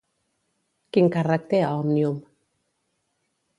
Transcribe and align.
Quin 0.97 1.09
càrrec 1.17 1.45
té 1.53 1.61
a 1.65 1.69
Òmnium? 1.83 2.19